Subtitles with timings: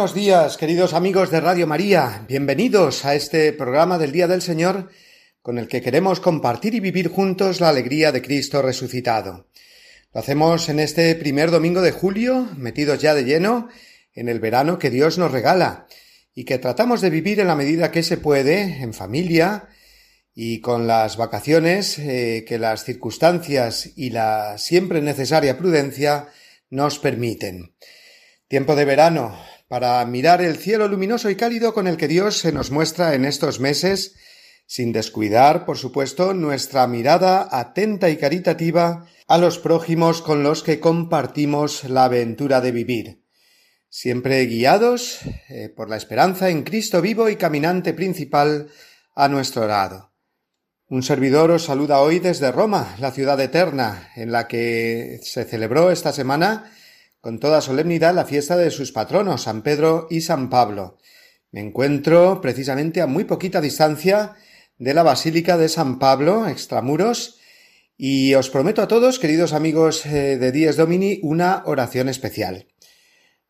[0.00, 2.24] Buenos días, queridos amigos de Radio María.
[2.26, 4.88] Bienvenidos a este programa del Día del Señor
[5.42, 9.48] con el que queremos compartir y vivir juntos la alegría de Cristo resucitado.
[10.14, 13.68] Lo hacemos en este primer domingo de julio, metidos ya de lleno
[14.14, 15.86] en el verano que Dios nos regala
[16.34, 19.68] y que tratamos de vivir en la medida que se puede, en familia
[20.34, 26.28] y con las vacaciones eh, que las circunstancias y la siempre necesaria prudencia
[26.70, 27.74] nos permiten.
[28.48, 29.36] Tiempo de verano,
[29.70, 33.24] para mirar el cielo luminoso y cálido con el que Dios se nos muestra en
[33.24, 34.16] estos meses,
[34.66, 40.80] sin descuidar, por supuesto, nuestra mirada atenta y caritativa a los prójimos con los que
[40.80, 43.22] compartimos la aventura de vivir,
[43.88, 48.70] siempre guiados eh, por la esperanza en Cristo vivo y caminante principal
[49.14, 50.10] a nuestro lado.
[50.88, 55.92] Un servidor os saluda hoy desde Roma, la ciudad eterna, en la que se celebró
[55.92, 56.72] esta semana
[57.20, 60.98] con toda solemnidad la fiesta de sus patronos, San Pedro y San Pablo.
[61.52, 64.36] Me encuentro precisamente a muy poquita distancia
[64.78, 67.38] de la Basílica de San Pablo, extramuros,
[67.96, 72.68] y os prometo a todos, queridos amigos eh, de Dies Domini, una oración especial.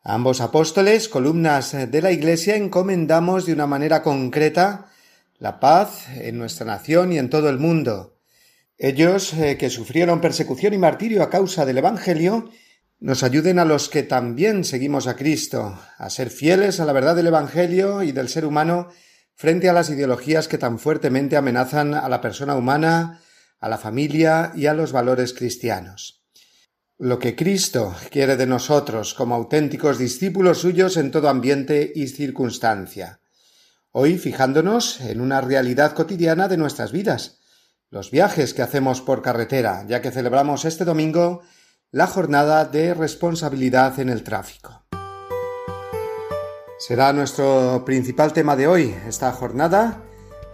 [0.03, 4.91] Ambos apóstoles, columnas de la Iglesia, encomendamos de una manera concreta
[5.39, 8.19] la paz en nuestra nación y en todo el mundo.
[8.77, 12.50] Ellos, eh, que sufrieron persecución y martirio a causa del Evangelio,
[13.00, 17.16] nos ayuden a los que también seguimos a Cristo, a ser fieles a la verdad
[17.16, 18.88] del Evangelio y del ser humano
[19.34, 23.22] frente a las ideologías que tan fuertemente amenazan a la persona humana,
[23.59, 26.22] a la familia y a los valores cristianos.
[26.99, 33.21] Lo que Cristo quiere de nosotros como auténticos discípulos suyos en todo ambiente y circunstancia.
[33.93, 37.39] Hoy fijándonos en una realidad cotidiana de nuestras vidas,
[37.89, 41.41] los viajes que hacemos por carretera, ya que celebramos este domingo
[41.93, 44.83] la jornada de responsabilidad en el tráfico.
[46.78, 50.05] Será nuestro principal tema de hoy, esta jornada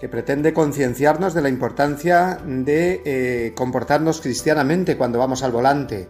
[0.01, 6.09] que pretende concienciarnos de la importancia de eh, comportarnos cristianamente cuando vamos al volante,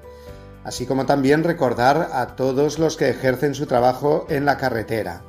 [0.62, 5.22] así como también recordar a todos los que ejercen su trabajo en la carretera.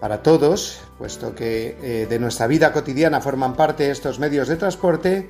[0.00, 5.28] Para todos, puesto que eh, de nuestra vida cotidiana forman parte estos medios de transporte,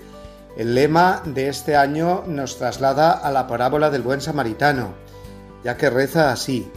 [0.57, 4.95] el lema de este año nos traslada a la parábola del buen samaritano,
[5.65, 6.71] ya que reza así,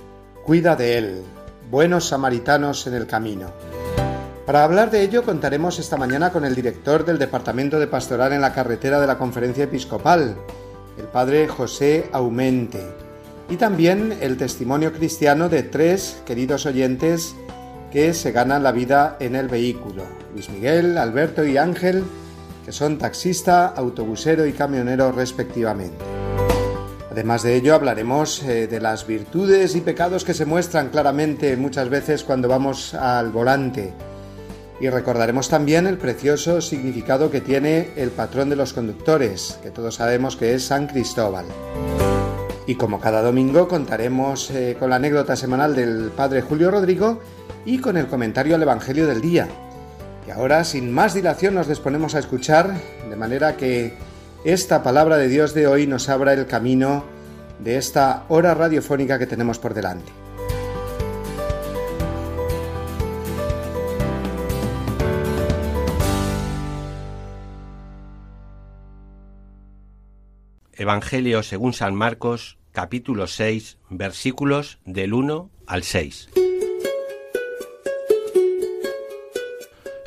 [0.46, 1.24] cuida de él,
[1.70, 3.52] buenos samaritanos en el camino.
[4.46, 8.42] Para hablar de ello contaremos esta mañana con el director del Departamento de Pastoral en
[8.42, 10.36] la Carretera de la Conferencia Episcopal,
[10.98, 12.86] el padre José Aumente,
[13.50, 17.36] y también el testimonio cristiano de tres queridos oyentes
[17.92, 20.04] que se ganan la vida en el vehículo,
[20.34, 22.04] Luis Miguel, Alberto y Ángel,
[22.66, 26.04] que son taxista, autobusero y camionero respectivamente.
[27.12, 31.88] Además de ello hablaremos eh, de las virtudes y pecados que se muestran claramente muchas
[31.90, 33.94] veces cuando vamos al volante.
[34.82, 39.96] Y recordaremos también el precioso significado que tiene el patrón de los conductores, que todos
[39.96, 41.46] sabemos que es San Cristóbal.
[42.68, 47.20] Y como cada domingo contaremos eh, con la anécdota semanal del Padre Julio Rodrigo
[47.64, 49.48] y con el comentario al Evangelio del día,
[50.28, 52.74] y ahora, sin más dilación, nos disponemos a escuchar,
[53.10, 53.94] de manera que
[54.44, 57.04] esta palabra de Dios de hoy nos abra el camino
[57.60, 60.12] de esta hora radiofónica que tenemos por delante.
[70.74, 76.30] Evangelio según San Marcos, capítulo 6, versículos del 1 al 6.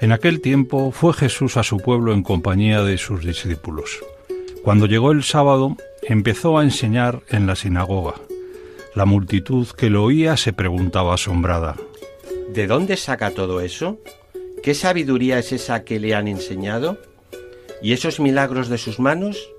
[0.00, 3.98] En aquel tiempo fue Jesús a su pueblo en compañía de sus discípulos.
[4.62, 8.14] Cuando llegó el sábado, empezó a enseñar en la sinagoga.
[8.94, 11.74] La multitud que lo oía se preguntaba asombrada.
[12.50, 13.98] ¿De dónde saca todo eso?
[14.62, 16.98] ¿Qué sabiduría es esa que le han enseñado?
[17.82, 19.50] ¿Y esos milagros de sus manos?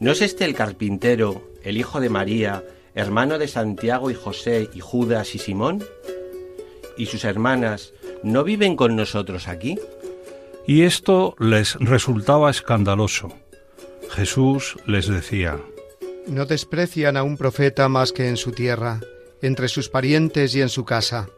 [0.00, 2.62] ¿No es este el carpintero, el hijo de María,
[2.94, 5.82] hermano de Santiago y José y Judas y Simón?
[6.98, 9.78] ¿Y sus hermanas no viven con nosotros aquí?
[10.66, 13.32] Y esto les resultaba escandaloso.
[14.10, 15.58] Jesús les decía,
[16.26, 19.00] No desprecian a un profeta más que en su tierra,
[19.40, 21.28] entre sus parientes y en su casa.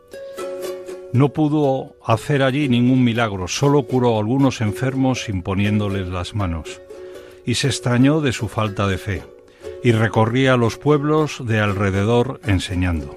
[1.13, 6.83] No pudo hacer allí ningún milagro, solo curó a algunos enfermos imponiéndoles las manos.
[7.47, 9.23] Y se extrañó de su falta de fe,
[9.85, 13.17] y recorría los pueblos de alrededor enseñando.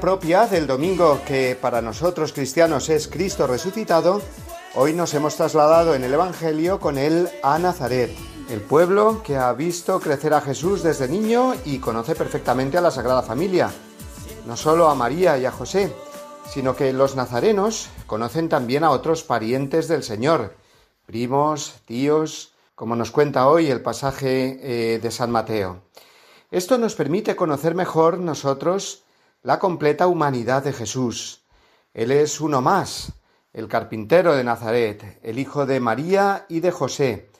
[0.00, 4.20] Propia del domingo que para nosotros cristianos es Cristo resucitado,
[4.74, 8.10] hoy nos hemos trasladado en el Evangelio con él a Nazaret,
[8.50, 12.90] el pueblo que ha visto crecer a Jesús desde niño y conoce perfectamente a la
[12.90, 13.70] Sagrada Familia,
[14.46, 15.94] no solo a María y a José,
[16.50, 20.56] sino que los nazarenos conocen también a otros parientes del Señor,
[21.06, 25.82] primos, tíos, como nos cuenta hoy el pasaje eh, de San Mateo.
[26.50, 29.04] Esto nos permite conocer mejor nosotros
[29.42, 31.44] la completa humanidad de Jesús.
[31.94, 33.12] Él es uno más,
[33.52, 37.30] el carpintero de Nazaret, el hijo de María y de José,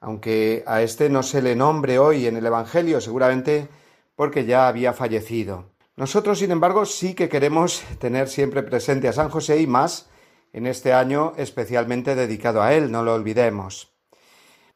[0.00, 3.68] aunque a este no se le nombre hoy en el Evangelio, seguramente
[4.14, 5.70] porque ya había fallecido.
[5.96, 10.08] Nosotros, sin embargo, sí que queremos tener siempre presente a San José y más
[10.52, 13.92] en este año especialmente dedicado a él, no lo olvidemos.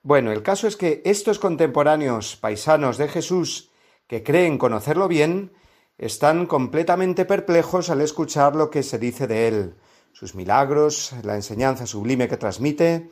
[0.03, 3.71] Bueno, el caso es que estos contemporáneos paisanos de Jesús
[4.07, 5.53] que creen conocerlo bien,
[6.01, 9.75] están completamente perplejos al escuchar lo que se dice de él,
[10.13, 13.11] sus milagros, la enseñanza sublime que transmite,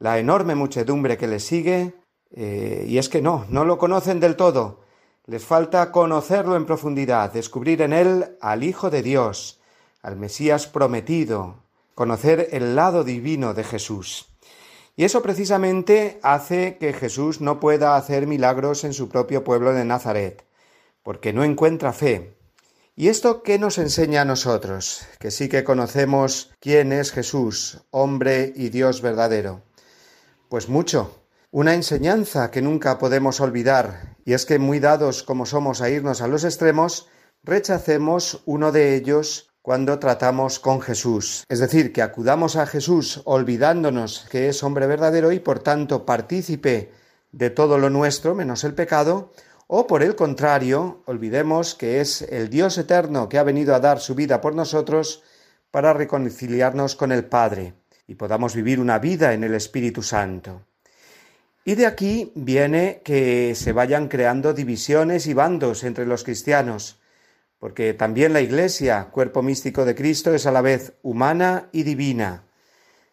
[0.00, 1.94] la enorme muchedumbre que le sigue,
[2.32, 4.80] eh, y es que no, no lo conocen del todo,
[5.26, 9.60] les falta conocerlo en profundidad, descubrir en él al Hijo de Dios,
[10.02, 11.62] al Mesías prometido,
[11.94, 14.26] conocer el lado divino de Jesús.
[14.96, 19.84] Y eso precisamente hace que Jesús no pueda hacer milagros en su propio pueblo de
[19.84, 20.44] Nazaret,
[21.04, 22.36] porque no encuentra fe.
[22.96, 28.52] ¿Y esto qué nos enseña a nosotros, que sí que conocemos quién es Jesús, hombre
[28.56, 29.62] y Dios verdadero?
[30.48, 31.20] Pues mucho.
[31.50, 36.20] Una enseñanza que nunca podemos olvidar, y es que muy dados como somos a irnos
[36.20, 37.08] a los extremos,
[37.44, 41.44] rechacemos uno de ellos cuando tratamos con Jesús.
[41.48, 46.92] Es decir, que acudamos a Jesús olvidándonos que es hombre verdadero y por tanto partícipe
[47.32, 49.32] de todo lo nuestro menos el pecado,
[49.66, 54.00] o por el contrario, olvidemos que es el Dios eterno que ha venido a dar
[54.00, 55.22] su vida por nosotros
[55.70, 57.74] para reconciliarnos con el Padre
[58.06, 60.62] y podamos vivir una vida en el Espíritu Santo.
[61.64, 67.00] Y de aquí viene que se vayan creando divisiones y bandos entre los cristianos,
[67.58, 72.44] porque también la Iglesia, cuerpo místico de Cristo, es a la vez humana y divina.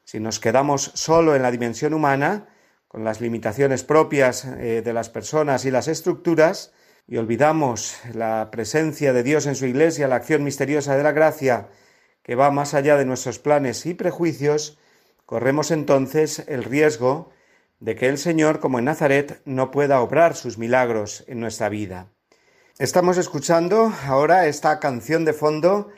[0.03, 2.47] Si nos quedamos solo en la dimensión humana,
[2.91, 6.73] con las limitaciones propias eh, de las personas y las estructuras,
[7.07, 11.69] y olvidamos la presencia de Dios en su Iglesia, la acción misteriosa de la gracia,
[12.21, 14.77] que va más allá de nuestros planes y prejuicios,
[15.25, 17.31] corremos entonces el riesgo
[17.79, 22.07] de que el Señor, como en Nazaret, no pueda obrar sus milagros en nuestra vida.
[22.77, 25.91] Estamos escuchando ahora esta canción de fondo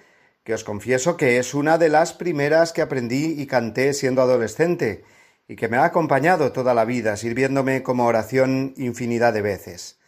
[0.44, 5.04] que os confieso que es una de las primeras que aprendí y canté siendo adolescente
[5.48, 10.00] y que me ha acompañado toda la vida, sirviéndome como oración infinidad de veces.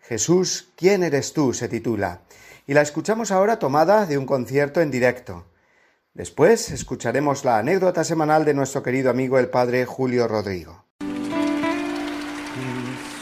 [0.00, 1.52] Jesús, ¿quién eres tú?
[1.52, 2.22] se titula,
[2.66, 5.46] y la escuchamos ahora tomada de un concierto en directo.
[6.14, 10.84] Después escucharemos la anécdota semanal de nuestro querido amigo el padre Julio Rodrigo.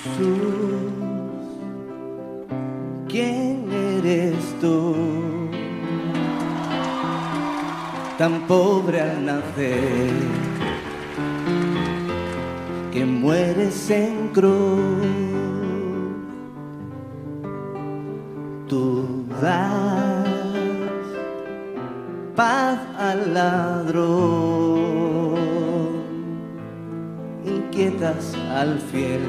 [0.08, 0.92] Jesús,
[3.08, 4.94] ¿quién eres tú?
[8.16, 10.10] Tan pobre al nacer,
[12.92, 15.06] que mueres en cruz.
[18.68, 20.28] Tú das
[22.34, 24.18] paz al ladrón,
[27.44, 29.22] inquietas al fiel,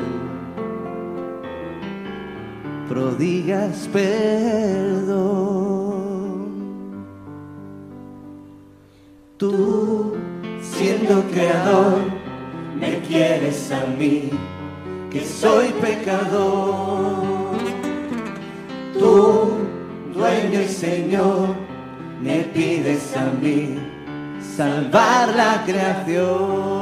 [2.88, 5.50] prodigas perdón.
[9.38, 10.16] Tú,
[10.62, 12.09] siendo creador,
[15.12, 17.58] que soy pecador.
[18.98, 19.52] Tú,
[20.14, 21.56] dueño y Señor,
[22.22, 23.80] me pides a mí
[24.56, 26.79] salvar la creación.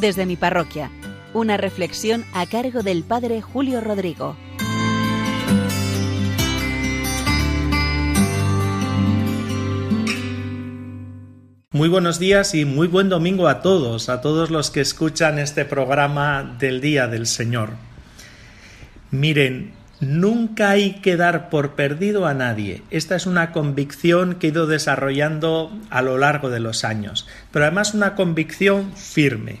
[0.00, 0.90] Desde mi parroquia.
[1.32, 4.36] Una reflexión a cargo del Padre Julio Rodrigo.
[11.76, 15.66] Muy buenos días y muy buen domingo a todos, a todos los que escuchan este
[15.66, 17.72] programa del Día del Señor.
[19.10, 22.82] Miren, nunca hay que dar por perdido a nadie.
[22.90, 27.66] Esta es una convicción que he ido desarrollando a lo largo de los años, pero
[27.66, 29.60] además una convicción firme.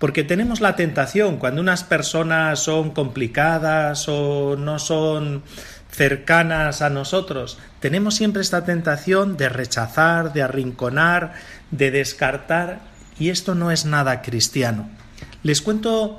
[0.00, 5.42] Porque tenemos la tentación, cuando unas personas son complicadas o no son
[5.90, 11.34] cercanas a nosotros, tenemos siempre esta tentación de rechazar, de arrinconar,
[11.70, 12.80] de descartar,
[13.18, 14.88] y esto no es nada cristiano.
[15.42, 16.18] Les cuento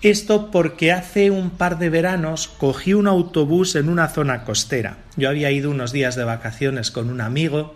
[0.00, 4.98] esto porque hace un par de veranos cogí un autobús en una zona costera.
[5.16, 7.74] Yo había ido unos días de vacaciones con un amigo,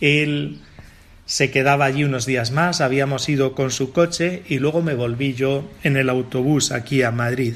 [0.00, 0.60] él
[1.30, 5.32] se quedaba allí unos días más, habíamos ido con su coche y luego me volví
[5.32, 7.54] yo en el autobús aquí a Madrid.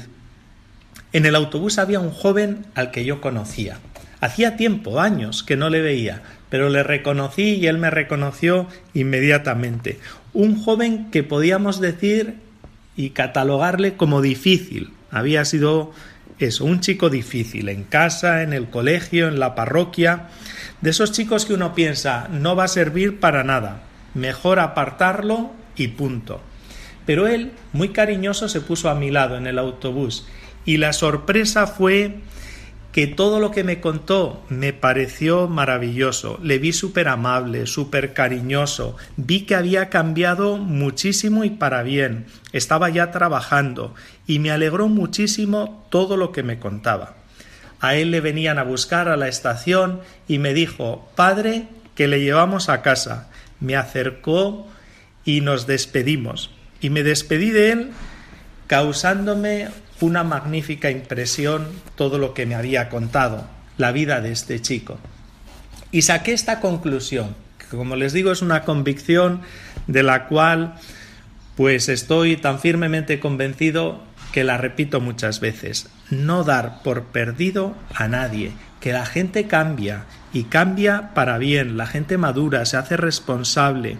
[1.11, 3.79] En el autobús había un joven al que yo conocía.
[4.21, 9.99] Hacía tiempo, años, que no le veía, pero le reconocí y él me reconoció inmediatamente.
[10.31, 12.35] Un joven que podíamos decir
[12.95, 14.93] y catalogarle como difícil.
[15.11, 15.91] Había sido
[16.39, 20.29] eso, un chico difícil, en casa, en el colegio, en la parroquia,
[20.81, 25.89] de esos chicos que uno piensa no va a servir para nada, mejor apartarlo y
[25.89, 26.41] punto.
[27.05, 30.25] Pero él, muy cariñoso, se puso a mi lado en el autobús
[30.65, 32.17] y la sorpresa fue
[32.95, 36.39] que todo lo que me contó me pareció maravilloso.
[36.41, 38.95] Le vi súper amable, súper cariñoso.
[39.17, 42.27] Vi que había cambiado muchísimo y para bien.
[42.53, 43.93] Estaba ya trabajando
[44.25, 47.15] y me alegró muchísimo todo lo que me contaba.
[47.81, 49.99] A él le venían a buscar a la estación
[50.29, 53.29] y me dijo, Padre, que le llevamos a casa.
[53.59, 54.69] Me acercó
[55.25, 56.49] y nos despedimos.
[56.79, 57.91] Y me despedí de él
[58.67, 59.67] causándome
[60.01, 63.47] una magnífica impresión todo lo que me había contado,
[63.77, 64.97] la vida de este chico.
[65.91, 69.41] Y saqué esta conclusión, que como les digo es una convicción
[69.87, 70.75] de la cual
[71.55, 78.09] pues estoy tan firmemente convencido que la repito muchas veces, no dar por perdido a
[78.09, 83.97] nadie, que la gente cambia y cambia para bien, la gente madura, se hace responsable,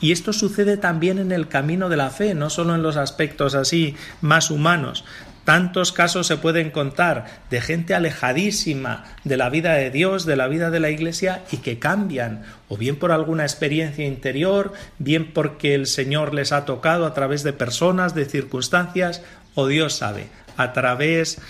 [0.00, 3.54] y esto sucede también en el camino de la fe, no solo en los aspectos
[3.54, 5.04] así más humanos,
[5.48, 10.46] Tantos casos se pueden contar de gente alejadísima de la vida de Dios, de la
[10.46, 15.74] vida de la Iglesia y que cambian, o bien por alguna experiencia interior, bien porque
[15.74, 19.22] el Señor les ha tocado a través de personas, de circunstancias,
[19.54, 20.26] o Dios sabe,
[20.58, 21.40] a través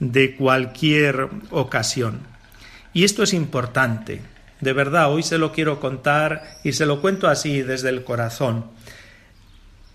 [0.00, 2.22] de cualquier ocasión.
[2.92, 4.20] Y esto es importante.
[4.62, 8.64] De verdad, hoy se lo quiero contar y se lo cuento así desde el corazón.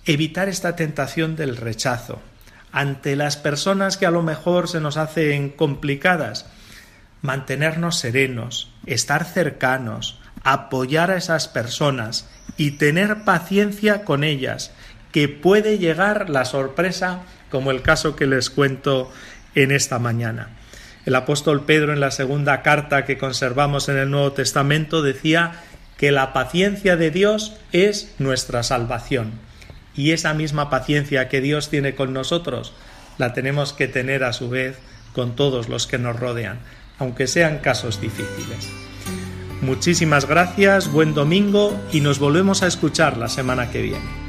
[0.05, 2.21] Evitar esta tentación del rechazo
[2.71, 6.45] ante las personas que a lo mejor se nos hacen complicadas,
[7.21, 14.71] mantenernos serenos, estar cercanos, apoyar a esas personas y tener paciencia con ellas,
[15.11, 19.11] que puede llegar la sorpresa como el caso que les cuento
[19.55, 20.49] en esta mañana.
[21.05, 25.53] El apóstol Pedro en la segunda carta que conservamos en el Nuevo Testamento decía
[25.97, 29.48] que la paciencia de Dios es nuestra salvación
[29.99, 32.71] y esa misma paciencia que Dios tiene con nosotros,
[33.17, 34.79] la tenemos que tener a su vez
[35.11, 36.59] con todos los que nos rodean,
[36.99, 38.69] aunque sean casos difíciles.
[39.61, 44.28] Muchísimas gracias, buen domingo y nos volvemos a escuchar la semana que viene.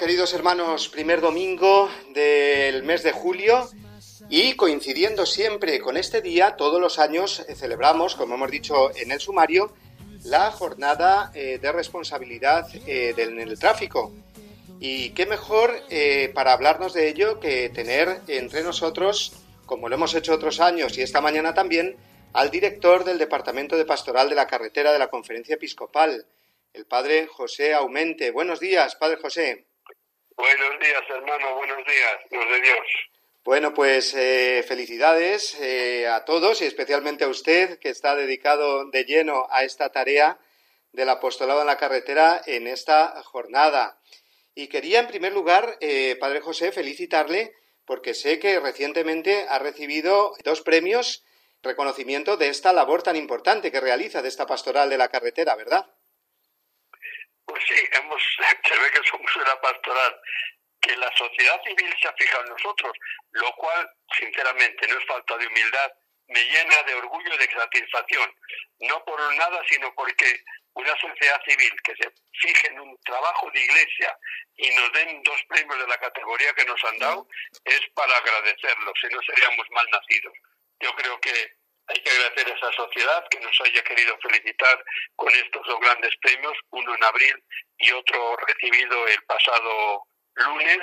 [0.00, 3.68] Queridos hermanos, primer domingo del mes de julio
[4.30, 9.12] y coincidiendo siempre con este día, todos los años eh, celebramos, como hemos dicho en
[9.12, 9.74] el sumario,
[10.24, 14.10] la jornada eh, de responsabilidad eh, en el tráfico.
[14.80, 15.82] Y qué mejor
[16.32, 19.34] para hablarnos de ello que tener entre nosotros,
[19.66, 21.96] como lo hemos hecho otros años y esta mañana también,
[22.32, 26.24] al director del Departamento de Pastoral de la Carretera de la Conferencia Episcopal,
[26.72, 28.30] el padre José Aumente.
[28.30, 29.66] Buenos días, padre José.
[30.40, 32.86] Buenos días, hermano, buenos días, Dios de Dios.
[33.44, 39.04] Bueno, pues eh, felicidades eh, a todos y especialmente a usted que está dedicado de
[39.04, 40.38] lleno a esta tarea
[40.92, 44.00] del apostolado en la carretera en esta jornada.
[44.54, 47.52] Y quería, en primer lugar, eh, Padre José, felicitarle
[47.84, 51.22] porque sé que recientemente ha recibido dos premios
[51.62, 55.86] reconocimiento de esta labor tan importante que realiza de esta pastoral de la carretera, ¿verdad?
[57.50, 58.22] Pues sí, hemos,
[58.64, 60.20] se ve que somos una pastoral
[60.80, 62.92] que la sociedad civil se ha fijado en nosotros,
[63.32, 65.92] lo cual, sinceramente, no es falta de humildad,
[66.28, 68.32] me llena de orgullo y de satisfacción.
[68.78, 70.42] No por nada, sino porque
[70.74, 74.16] una sociedad civil que se fije en un trabajo de iglesia
[74.56, 77.26] y nos den dos premios de la categoría que nos han dado,
[77.64, 80.34] es para agradecerlo, si no seríamos mal nacidos.
[80.78, 81.52] Yo creo que
[81.90, 84.84] hay que agradecer a esa sociedad que nos haya querido felicitar
[85.16, 87.34] con estos dos grandes premios, uno en abril
[87.78, 90.78] y otro recibido el pasado lunes.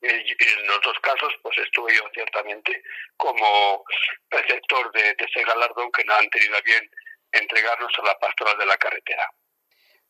[0.00, 2.82] En los dos casos, pues estuve yo ciertamente
[3.16, 3.84] como
[4.28, 6.90] receptor de, ese galardón que nos han tenido bien
[7.32, 9.26] entregarnos a la pastoral de la carretera.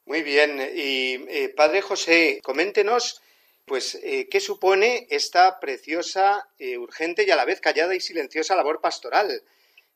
[0.04, 0.68] Muy bien.
[0.74, 3.22] Y eh, Padre José, coméntenos,
[3.64, 8.56] pues, eh, ¿qué supone esta preciosa, eh, urgente y a la vez callada y silenciosa
[8.56, 9.42] labor pastoral?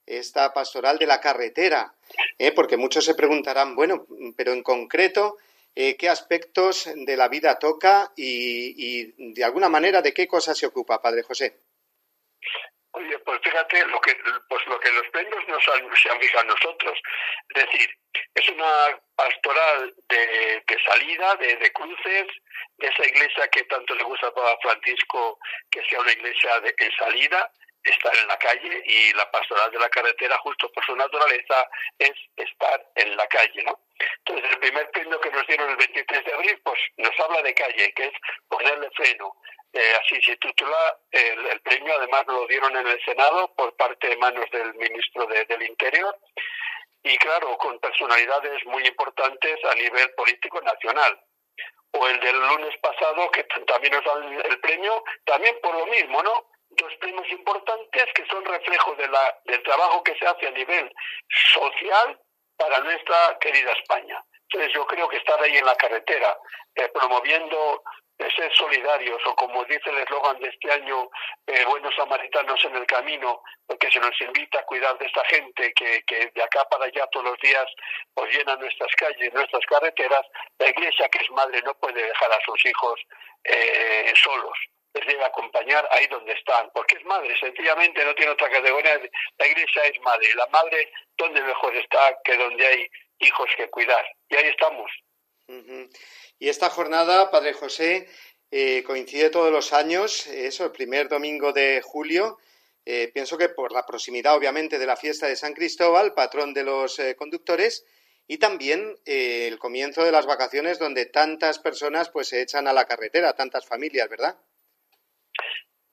[0.08, 1.92] Esta pastoral de la carretera,
[2.38, 2.52] ¿eh?
[2.52, 5.36] porque muchos se preguntarán, bueno, pero en concreto,
[5.74, 10.66] eh, ¿qué aspectos de la vida toca y, de alguna manera de qué cosas se
[10.66, 11.56] ocupa, Padre José?
[12.92, 14.16] Oye, pues fíjate lo que,
[14.48, 16.98] pues lo que los premios nos han, se han fijado nosotros.
[17.54, 17.88] Es decir,
[18.34, 22.26] es una pastoral de, salida, de, cruces,
[22.78, 25.38] de esa iglesia que tanto le gusta a Francisco,
[25.70, 27.52] que sea una iglesia de, en salida,
[27.90, 32.12] estar en la calle y la pastoral de la carretera, justo por su naturaleza, es
[32.36, 33.80] estar en la calle, ¿no?
[34.18, 37.54] Entonces, el primer premio que nos dieron el 23 de abril, pues nos habla de
[37.54, 38.12] calle, que es
[38.48, 39.34] ponerle freno.
[39.72, 44.16] Eh, así se titula el, premio, además lo dieron en el Senado por parte de
[44.16, 46.16] manos del ministro del Interior
[47.02, 51.20] y claro, con personalidades muy importantes a nivel político nacional.
[51.92, 56.22] O el del lunes pasado, que también nos dan el premio, también por lo mismo,
[56.22, 56.46] ¿no?
[56.70, 60.92] Dos primos importantes que son reflejo de la, del trabajo que se hace a nivel
[61.52, 62.20] social
[62.56, 64.22] para nuestra querida España.
[64.50, 66.36] Entonces yo creo que estar ahí en la carretera,
[66.74, 67.82] eh, promoviendo
[68.18, 71.08] eh, ser solidarios, o como dice el eslogan de este año,
[71.46, 75.72] eh, buenos samaritanos en el camino, porque se nos invita a cuidar de esta gente
[75.74, 77.66] que, que de acá para allá todos los días
[78.14, 80.26] pues llena nuestras calles, nuestras carreteras,
[80.58, 83.00] la iglesia que es madre no puede dejar a sus hijos
[84.22, 84.58] solos
[84.94, 89.00] les debe acompañar ahí donde están, porque es madre, sencillamente no tiene otra categoría.
[89.38, 92.88] La iglesia es madre, la madre donde mejor está que donde hay
[93.20, 94.04] hijos que cuidar.
[94.28, 94.90] Y ahí estamos.
[96.38, 98.06] Y esta jornada, Padre José,
[98.50, 102.38] eh, coincide todos los años, eso, el primer domingo de julio.
[102.84, 106.64] Eh, pienso que por la proximidad, obviamente, de la fiesta de San Cristóbal, patrón de
[106.64, 107.84] los eh, conductores,
[108.26, 112.84] y también el comienzo de las vacaciones donde tantas personas pues se echan a la
[112.84, 114.36] carretera, tantas familias, ¿verdad?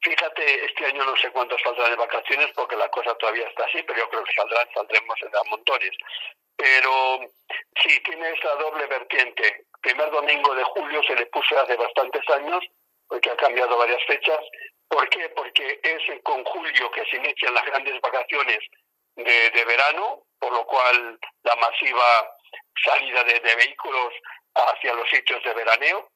[0.05, 3.81] Fíjate, este año no sé cuántos saldrán de vacaciones porque la cosa todavía está así,
[3.81, 5.89] pero yo creo que saldrán, saldremos a montones.
[6.55, 7.21] Pero
[7.81, 9.65] sí, tiene esa doble vertiente.
[9.81, 12.63] Primer domingo de julio se le puso hace bastantes años,
[13.07, 14.37] porque ha cambiado varias fechas.
[14.87, 15.27] ¿Por qué?
[15.29, 18.59] Porque es con julio que se inician las grandes vacaciones
[19.15, 22.31] de, verano, por lo cual la masiva
[22.83, 24.13] salida de vehículos
[24.53, 26.07] hacia los sitios de veraneo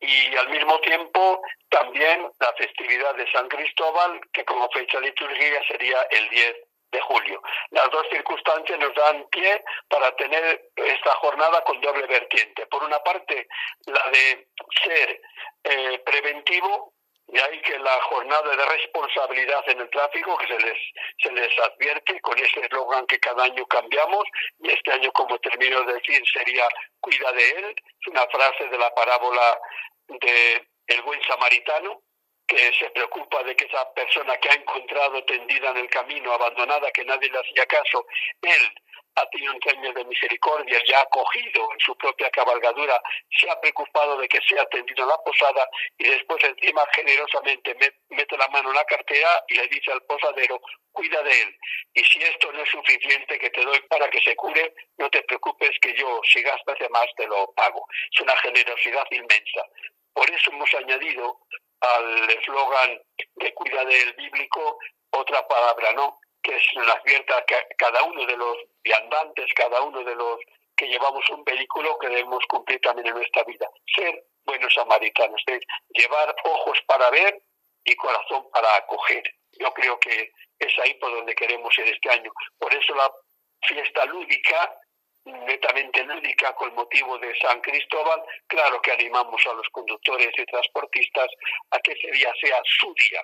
[0.00, 6.00] y al mismo tiempo también la festividad de San Cristóbal, que como fecha litúrgica sería
[6.10, 6.56] el 10
[6.90, 7.42] de julio.
[7.70, 12.66] Las dos circunstancias nos dan pie para tener esta jornada con doble vertiente.
[12.66, 13.46] Por una parte,
[13.86, 14.48] la de
[14.82, 15.20] ser
[15.64, 16.94] eh, preventivo,
[17.30, 20.78] y ahí que la jornada de responsabilidad en el tráfico, que se les,
[21.22, 24.24] se les advierte con ese eslogan que cada año cambiamos,
[24.60, 26.66] y este año, como termino de decir, sería
[27.00, 29.60] cuida de él, es una frase de la parábola
[30.08, 32.02] de el buen samaritano,
[32.46, 36.90] que se preocupa de que esa persona que ha encontrado tendida en el camino, abandonada,
[36.92, 38.06] que nadie le hacía caso,
[38.40, 38.72] él
[39.18, 43.00] ha tenido un sueño de misericordia y ha acogido en su propia cabalgadura,
[43.30, 47.76] se ha preocupado de que sea atendido en la posada y después encima generosamente
[48.08, 50.60] mete la mano en la cartera y le dice al posadero,
[50.92, 51.56] cuida de él.
[51.94, 55.22] Y si esto no es suficiente que te doy para que se cure, no te
[55.22, 57.86] preocupes que yo, si gastas de más, te lo pago.
[58.12, 59.62] Es una generosidad inmensa.
[60.12, 61.40] Por eso hemos añadido
[61.80, 63.00] al eslogan
[63.36, 64.78] de cuida del bíblico
[65.10, 66.18] otra palabra, ¿no?
[66.42, 70.40] Que es nos advierta que cada uno de los viandantes, cada uno de los
[70.76, 73.68] que llevamos un vehículo que debemos cumplir también en nuestra vida.
[73.94, 75.42] Ser buenos samaritanos,
[75.88, 77.42] llevar ojos para ver
[77.84, 79.22] y corazón para acoger.
[79.58, 82.30] Yo creo que es ahí por donde queremos ir este año.
[82.58, 83.12] Por eso la
[83.66, 84.72] fiesta lúdica
[85.24, 91.28] netamente lúdica con motivo de San Cristóbal, claro que animamos a los conductores y transportistas
[91.70, 93.20] a que ese día sea su día.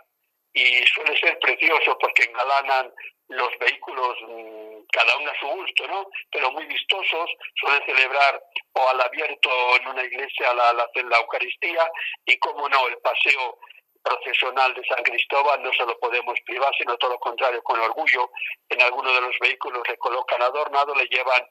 [0.54, 2.92] Y suele ser precioso porque engalanan
[3.28, 6.08] los vehículos mm, cada uno a su gusto, ¿no?
[6.30, 8.40] Pero muy vistosos, suelen celebrar
[8.74, 11.90] o al abierto en una iglesia la, la, la Eucaristía
[12.26, 13.58] y, como no, el paseo
[14.04, 18.30] procesional de San Cristóbal no se lo podemos privar, sino todo lo contrario, con orgullo.
[18.68, 21.42] En alguno de los vehículos le colocan adornado, le llevan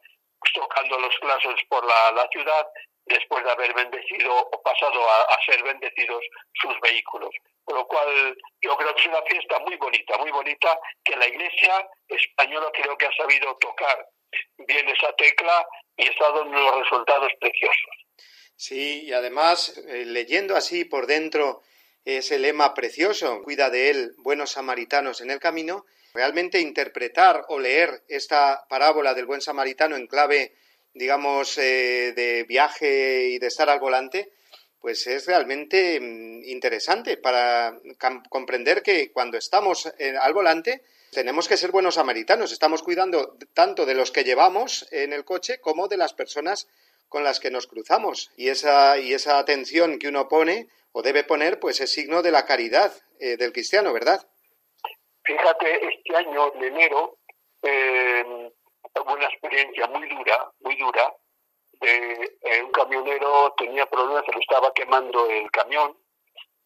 [0.53, 2.67] tocando los plazos por la, ciudad
[3.05, 7.29] después de haber bendecido o pasado a, ser bendecidos sus vehículos.
[7.63, 11.27] Con lo cual yo creo que es una fiesta muy bonita, muy bonita, que la
[11.27, 14.07] Iglesia española creo que ha sabido tocar
[14.57, 15.65] bien esa tecla
[15.97, 18.03] y está dando unos resultados preciosos.
[18.55, 21.61] Sí, y además, eh, leyendo así por dentro
[22.05, 28.03] ese lema precioso, cuida de él, buenos samaritanos en el camino, realmente interpretar o leer
[28.07, 30.53] esta parábola del buen samaritano en clave,
[30.93, 34.31] digamos, eh, de viaje y de estar al volante,
[34.79, 37.79] pues es realmente mm, interesante para
[38.29, 43.85] comprender que cuando estamos eh, al volante tenemos que ser buenos samaritanos, estamos cuidando tanto
[43.85, 46.67] de los que llevamos en el coche como de las personas
[47.07, 51.23] con las que nos cruzamos y esa, y esa atención que uno pone o debe
[51.23, 54.27] poner pues es signo de la caridad eh, del cristiano, ¿verdad?
[55.23, 57.19] Fíjate, este año, de enero,
[57.61, 58.51] eh,
[59.01, 61.13] una experiencia muy dura, muy dura.
[61.79, 65.97] De, eh, un camionero tenía problemas, se le estaba quemando el camión,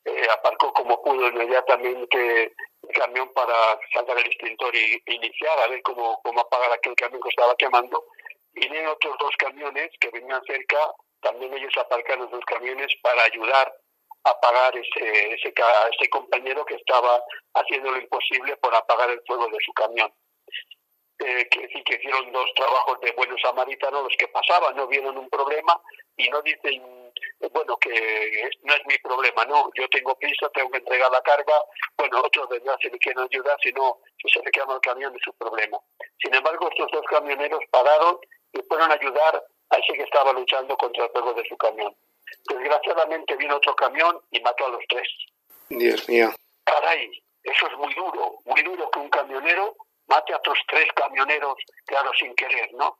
[0.06, 5.82] eh, aparcó como pudo inmediatamente el camión para sacar el extintor y iniciar a ver
[5.82, 8.06] cómo, cómo apagar aquel camión que estaba quemando.
[8.54, 13.74] Vinieron otros dos camiones que venían cerca, también ellos aparcaron dos camiones para ayudar
[14.30, 19.58] apagar ese, ese, ese compañero que estaba haciendo lo imposible por apagar el fuego de
[19.64, 20.12] su camión.
[21.20, 25.28] Eh, que, que hicieron dos trabajos de buenos samaritanos los que pasaban, no vieron un
[25.30, 25.82] problema
[26.16, 27.08] y no dicen
[27.52, 31.54] bueno, que no es mi problema, no, yo tengo prisa, tengo que entregar la carga,
[31.98, 35.16] bueno, otros vendrán si me quieren ayudar, si no, si se le quema el camión
[35.16, 35.78] es su problema.
[36.22, 38.18] Sin embargo, estos dos camioneros pararon
[38.54, 41.96] y fueron a ayudar a ese que estaba luchando contra el fuego de su camión.
[42.50, 45.08] Desgraciadamente vino otro camión y mató a los tres.
[45.70, 46.30] Dios mío.
[46.64, 47.12] Caray,
[47.44, 49.76] eso es muy duro, muy duro que un camionero
[50.08, 53.00] mate a otros tres camioneros, claro, sin querer, ¿no?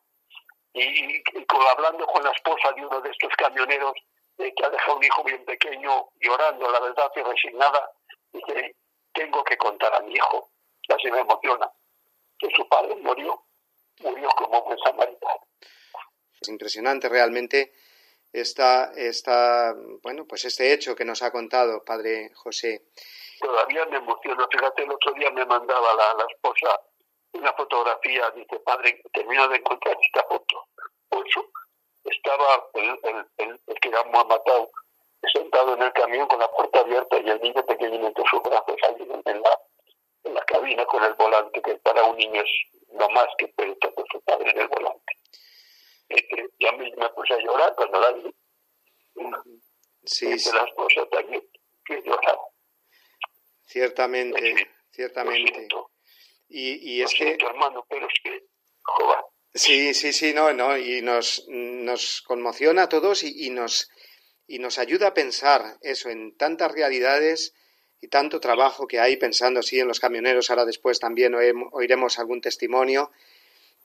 [0.74, 3.94] Y, y- y con- hablando con la esposa de uno de estos camioneros,
[4.38, 7.92] eh, que ha dejado un hijo bien pequeño, llorando, la verdad, y resignada,
[8.32, 8.76] dice,
[9.14, 10.52] tengo que contar a mi hijo.
[10.88, 11.70] Casi me emociona.
[12.38, 13.44] Que su padre murió,
[14.02, 15.42] murió como buen samaritano.
[16.40, 17.74] Es impresionante realmente
[18.32, 22.84] esta, esta, bueno, pues este hecho que nos ha contado Padre José.
[23.40, 24.48] todavía me emociono.
[24.52, 26.80] Fíjate, el otro día me mandaba la, la esposa
[27.38, 30.68] una fotografía, dice, padre, termino de encontrar esta foto.
[31.10, 31.46] Ocho.
[32.04, 34.72] Estaba el, el, el, el que matado
[35.34, 38.76] sentado en el camión con la puerta abierta y el niño pequeño entre sus brazos
[38.84, 38.96] ahí
[39.26, 39.60] en, la,
[40.24, 42.50] en la cabina con el volante, que para un niño es
[42.94, 45.14] lo más que puede estar con su padre en el volante.
[46.10, 48.36] Es que ya me, me puse a llorar cuando la vi.
[50.06, 51.44] Sí, Y sí, la esposa también,
[51.86, 52.44] que lloraba.
[53.66, 55.54] ciertamente, Lo ciertamente.
[55.54, 55.92] siento.
[56.50, 58.44] Y, es que hermano, pero es que,
[58.84, 59.18] joder,
[59.54, 63.90] Sí, sí, sí, no, no, y nos, nos conmociona a todos y, y nos,
[64.46, 67.54] y nos ayuda a pensar eso en tantas realidades
[68.00, 70.50] y tanto trabajo que hay pensando, sí, en los camioneros.
[70.50, 71.34] Ahora después también
[71.72, 73.12] oiremos algún testimonio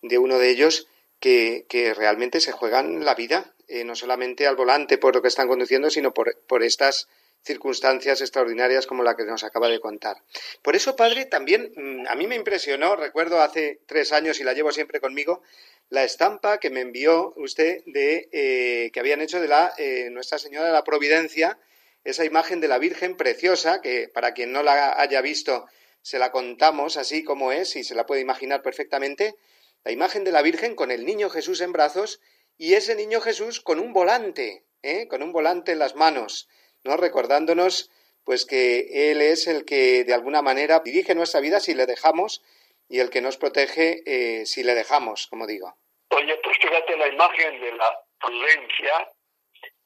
[0.03, 0.88] de uno de ellos
[1.20, 5.29] que, que realmente se juegan la vida, eh, no solamente al volante por lo que
[5.29, 7.09] están conduciendo, sino por, por estas
[7.42, 10.16] circunstancias extraordinarias como la que nos acaba de contar.
[10.62, 14.52] Por eso, padre, también mm, a mí me impresionó, recuerdo hace tres años y la
[14.52, 15.42] llevo siempre conmigo,
[15.88, 20.38] la estampa que me envió usted de eh, que habían hecho de la eh, Nuestra
[20.38, 21.59] Señora de la Providencia,
[22.05, 25.66] esa imagen de la Virgen preciosa, que para quien no la haya visto
[26.02, 29.37] se la contamos así como es y se la puede imaginar perfectamente,
[29.85, 32.20] la imagen de la Virgen con el niño Jesús en brazos
[32.59, 35.07] y ese niño Jesús con un volante, ¿eh?
[35.09, 36.48] con un volante en las manos,
[36.85, 36.97] ¿no?
[36.97, 37.90] recordándonos
[38.25, 42.42] pues que Él es el que de alguna manera dirige nuestra vida si le dejamos
[42.88, 45.75] y el que nos protege eh, si le dejamos, como digo.
[46.11, 49.09] Oye, pues fíjate la imagen de la prudencia,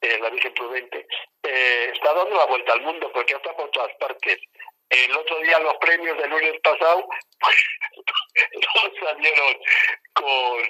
[0.01, 1.07] eh, la Virgen Prudente,
[1.45, 4.39] eh, está dando la vuelta al mundo porque está por todas partes.
[4.91, 7.07] El otro día los premios del lunes pasado,
[7.41, 7.57] pues
[8.75, 9.55] todos salieron
[10.15, 10.63] con,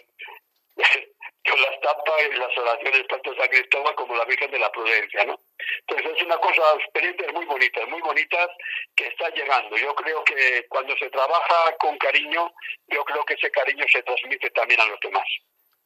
[1.48, 5.24] con la estampa y las oraciones tanto San Cristóbal como la Virgen de la Prudencia,
[5.24, 5.38] ¿no?
[5.80, 8.48] Entonces es una cosa, experiencias muy bonitas, muy bonitas
[8.94, 9.76] que están llegando.
[9.76, 12.52] Yo creo que cuando se trabaja con cariño,
[12.88, 15.26] yo creo que ese cariño se transmite también a los demás.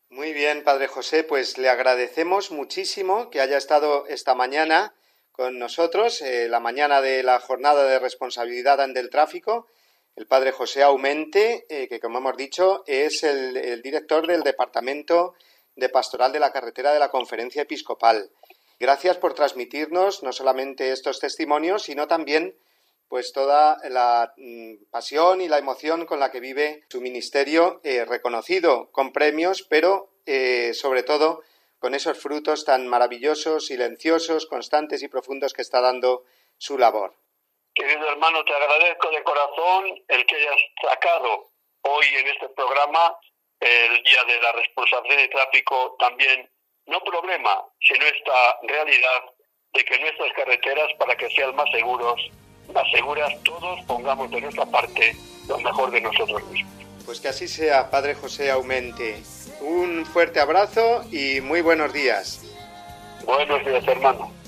[0.08, 4.92] Muy bien, Padre José, pues le agradecemos muchísimo que haya estado esta mañana
[5.30, 9.68] con nosotros, eh, la mañana de la jornada de responsabilidad ante el tráfico.
[10.20, 15.32] El Padre José Aumente, eh, que como hemos dicho, es el, director del Departamento
[15.74, 18.30] de Pastoral de la Carretera de la Conferencia Episcopal.
[18.78, 22.54] Gracias por transmitirnos no solamente estos testimonios, sino también
[23.08, 28.04] pues toda la mm, pasión y la emoción con la que vive su ministerio, eh,
[28.04, 31.40] reconocido con premios, pero eh, sobre todo
[31.78, 36.24] con esos frutos tan maravillosos, silenciosos, constantes y profundos que está dando
[36.58, 37.14] su labor.
[37.74, 41.50] Querido hermano, te agradezco de corazón el que hayas sacado
[41.82, 43.16] hoy en este programa
[43.60, 46.50] el Día de la Responsabilidad de Tráfico también,
[46.86, 49.24] no problema, sino esta realidad
[49.74, 52.20] de que nuestras carreteras, para que sean más seguros,
[52.74, 55.14] más seguras, todos pongamos de nuestra parte
[55.46, 56.72] lo mejor de nosotros mismos.
[57.04, 59.22] Pues que así sea, Padre José Aumente.
[59.60, 62.42] Un fuerte abrazo y muy buenos días.
[63.24, 64.39] Buenos días, hermano.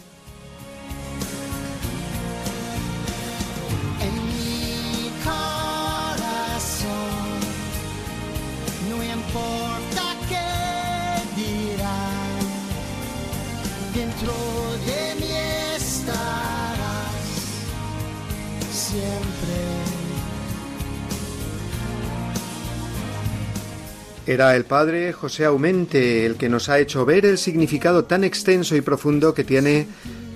[24.26, 28.76] Era el padre José Aumente el que nos ha hecho ver el significado tan extenso
[28.76, 29.88] y profundo que tiene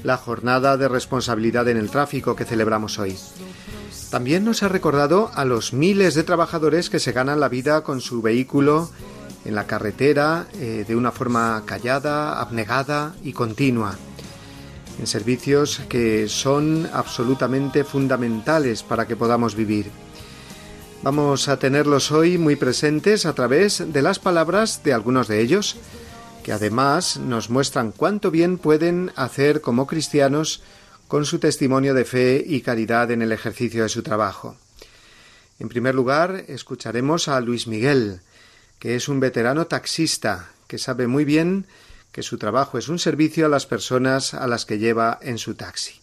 [0.02, 3.16] la jornada de responsabilidad en el tráfico que celebramos hoy.
[4.10, 8.00] También nos ha recordado a los miles de trabajadores que se ganan la vida con
[8.00, 8.90] su vehículo
[9.44, 13.96] en la carretera eh, de una forma callada, abnegada y continua,
[14.98, 19.90] en servicios que son absolutamente fundamentales para que podamos vivir.
[21.06, 25.76] Vamos a tenerlos hoy muy presentes a través de las palabras de algunos de ellos
[26.42, 30.64] que además nos muestran cuánto bien pueden hacer como cristianos
[31.06, 34.56] con su testimonio de fe y caridad en el ejercicio de su trabajo.
[35.60, 38.18] En primer lugar, escucharemos a Luis Miguel,
[38.80, 41.68] que es un veterano taxista que sabe muy bien
[42.10, 45.54] que su trabajo es un servicio a las personas a las que lleva en su
[45.54, 46.00] taxi.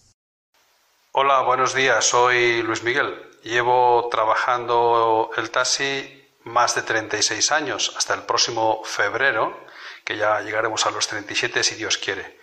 [1.12, 2.06] Hola, buenos días.
[2.06, 3.33] Soy Luis Miguel.
[3.44, 9.66] Llevo trabajando el taxi más de 36 años, hasta el próximo febrero,
[10.04, 12.40] que ya llegaremos a los 37 si Dios quiere.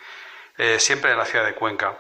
[0.59, 1.97] Eh, siempre en la ciudad de Cuenca.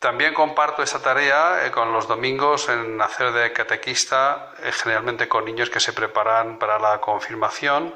[0.00, 5.44] También comparto esa tarea eh, con los domingos en hacer de catequista, eh, generalmente con
[5.44, 7.94] niños que se preparan para la confirmación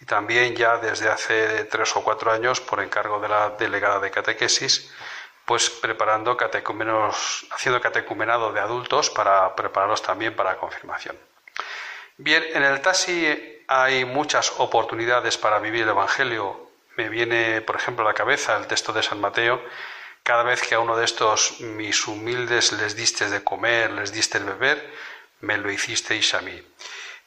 [0.00, 4.10] y también ya desde hace tres o cuatro años por encargo de la delegada de
[4.10, 4.92] catequesis,
[5.48, 11.16] pues preparando catecumenos, haciendo catecumenado de adultos para prepararlos también para confirmación.
[12.18, 16.68] Bien, en el taxi hay muchas oportunidades para vivir el Evangelio.
[16.96, 19.62] Me viene, por ejemplo, a la cabeza el texto de San Mateo,
[20.22, 24.40] cada vez que a uno de estos mis humildes les diste de comer, les diste
[24.40, 24.92] de beber,
[25.40, 26.62] me lo hicisteis a mí.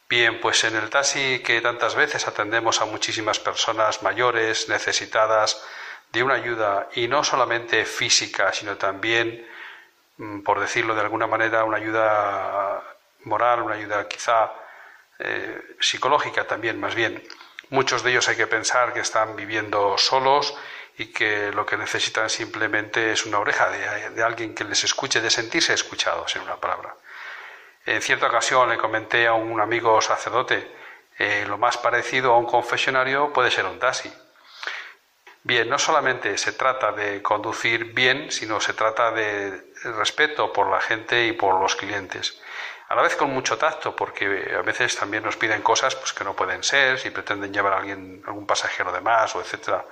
[0.08, 5.66] Bien, pues en el taxi que tantas veces atendemos a muchísimas personas mayores, necesitadas
[6.12, 9.48] de una ayuda, y no solamente física, sino también,
[10.18, 12.84] mm, por decirlo de alguna manera, una ayuda
[13.24, 14.52] moral, una ayuda quizá
[15.20, 17.24] eh, psicológica también, más bien.
[17.70, 20.56] Muchos de ellos hay que pensar que están viviendo solos,
[20.98, 25.30] y que lo que necesitan simplemente es una oreja de, alguien que les escuche, de
[25.30, 26.96] sentirse escuchados en una palabra.
[27.86, 30.72] En cierta ocasión le comenté a un amigo sacerdote,
[31.18, 34.12] eh, lo más parecido a un confesionario puede ser un taxi.
[35.44, 40.82] Bien, no solamente se trata de conducir bien, sino se trata de respeto por la
[40.82, 42.40] gente y por los clientes
[42.92, 46.26] a la vez con mucho tacto, porque a veces también nos piden cosas pues, que
[46.26, 49.86] no pueden ser, si pretenden llevar a alguien, algún pasajero de más, o etcétera,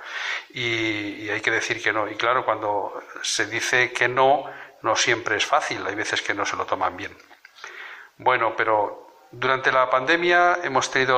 [0.50, 2.06] y, y hay que decir que no.
[2.08, 4.44] Y claro, cuando se dice que no,
[4.82, 7.16] no siempre es fácil, hay veces que no se lo toman bien.
[8.18, 11.16] Bueno, pero durante la pandemia hemos tenido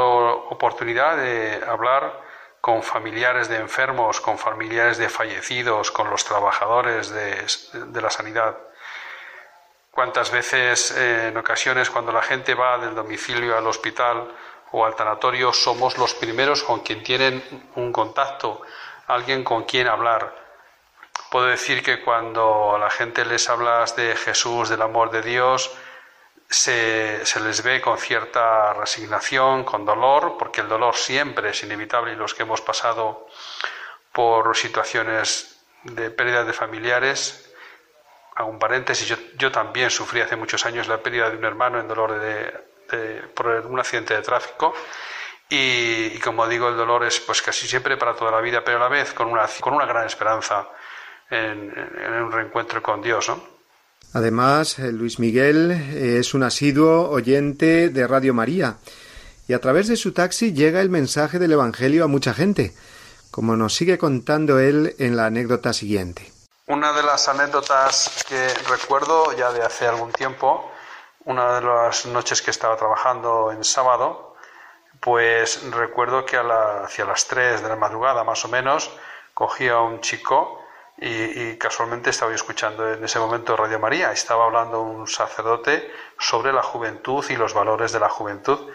[0.51, 2.22] oportunidad de hablar
[2.63, 7.45] con familiares de enfermos, con familiares de fallecidos, con los trabajadores de,
[7.75, 8.57] de la sanidad
[9.93, 14.35] cuántas veces eh, en ocasiones cuando la gente va del domicilio al hospital
[14.73, 18.63] o al tanatorio somos los primeros con quien tienen un contacto,
[19.07, 20.35] alguien con quien hablar.
[21.31, 25.71] Puedo decir que cuando a la gente les hablas de Jesús, del amor de Dios,
[26.53, 32.13] se, se, les ve con cierta resignación, con dolor, porque el dolor siempre es inevitable
[32.13, 33.27] y los que hemos pasado
[34.13, 37.51] por situaciones de pérdida de familiares,
[38.37, 41.81] hago un paréntesis, yo, yo, también sufrí hace muchos años la pérdida de un hermano
[41.81, 42.73] en dolor de,
[43.35, 44.75] por un accidente de tráfico.
[45.49, 48.81] Y, como digo, el dolor es pues casi siempre para toda la vida, pero a
[48.81, 50.69] la vez con una, con una gran esperanza
[51.29, 53.31] en, un reencuentro con Dios.
[54.15, 58.77] Además, eh, Luis Miguel es un asiduo oyente de Radio María
[59.49, 62.75] y a través de su taxi llega el mensaje del Evangelio a mucha gente,
[63.31, 66.31] como nos sigue contando él en la anécdota siguiente.
[66.67, 70.71] Una de las anécdotas que recuerdo ya de hace algún tiempo,
[71.25, 74.37] una de las noches que estaba trabajando en sábado,
[75.01, 78.91] pues recuerdo que hacia las 3 de la madrugada más o menos
[79.35, 80.62] cogía a un chico
[80.99, 84.13] y, casualmente estaba escuchando en ese momento Radio María.
[84.13, 88.71] Estaba hablando un sacerdote sobre la juventud y los valores de la juventud.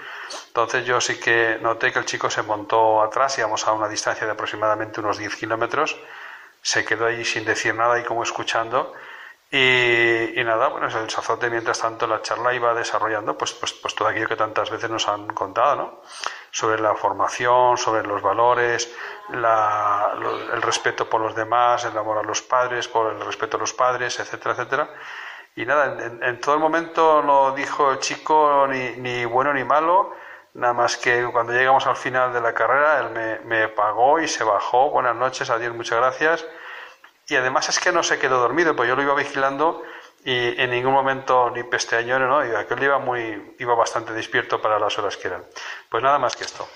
[0.48, 4.26] Entonces yo sí que noté que el chico se montó atrás, íbamos a una distancia
[4.26, 5.96] de aproximadamente unos 10 kilómetros,
[6.62, 8.94] se quedó allí sin decir nada y como escuchando.
[9.50, 14.10] Y, nada, bueno, el sacerdote mientras tanto la charla iba desarrollando pues, pues, pues todo
[14.10, 16.02] aquello que tantas veces nos han contado, ¿no?
[16.60, 18.92] Sobre la formación, sobre los valores,
[19.30, 20.14] la,
[20.54, 23.74] el respeto por los demás, el amor a los padres, por el respeto a los
[23.74, 24.90] padres, etcétera, etcétera.
[25.56, 25.98] Y nada,
[26.30, 30.16] en, todo momento no dijo el chico ni, ni bueno ni malo,
[30.58, 34.44] Nada más que cuando llegamos al final de la carrera, él me, pagó y se
[34.44, 34.90] bajó.
[34.90, 36.48] Buenas noches, adiós, muchas gracias.
[37.28, 39.84] Y además es que no se quedó dormido, pues yo lo iba vigilando
[40.28, 42.46] y en ningún momento ni pesteñón, ¿no?
[42.46, 45.42] Y aquel iba, muy, iba bastante despierto para las horas que eran.
[45.90, 46.68] Pues nada más que esto.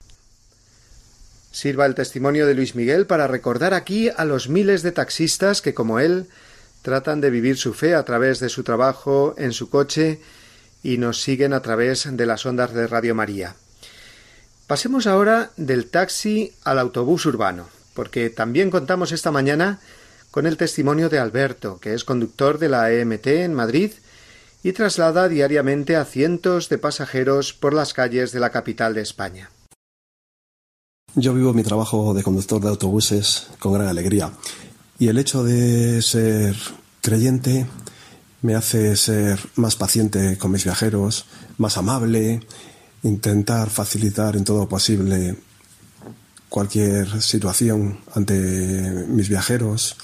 [1.52, 5.74] Sirva el testimonio de Luis Miguel para recordar aquí a los miles de taxistas que,
[5.74, 6.30] como él,
[6.82, 10.22] tratan de vivir su fe a través de su trabajo en su coche
[10.82, 13.56] y nos siguen a través de las ondas de Radio María.
[14.66, 19.82] Pasemos ahora del taxi al autobús urbano, porque también contamos esta mañana
[20.32, 23.92] con el testimonio de Alberto, que es conductor de la EMT en Madrid
[24.64, 29.52] y traslada diariamente a cientos de pasajeros por las calles de la capital de España.
[31.16, 34.32] Yo vivo mi trabajo de conductor de autobuses con gran alegría
[34.98, 36.56] y el hecho de ser
[37.02, 37.66] creyente
[38.42, 41.26] me hace ser más paciente con mis viajeros,
[41.58, 42.40] más amable,
[43.04, 45.36] intentar facilitar en todo posible
[46.50, 49.98] cualquier situación ante mis viajeros.